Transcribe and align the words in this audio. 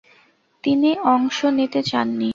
তিনি 0.63 0.89
অংশ 1.13 1.37
নিতে 1.57 1.81
চাননি। 1.83 2.29